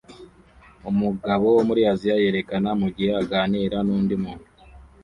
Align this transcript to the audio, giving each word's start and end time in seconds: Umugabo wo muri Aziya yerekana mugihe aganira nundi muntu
Umugabo 0.89 1.45
wo 1.55 1.61
muri 1.67 1.81
Aziya 1.91 2.15
yerekana 2.23 2.69
mugihe 2.81 3.11
aganira 3.21 3.77
nundi 3.87 4.15
muntu 4.23 4.47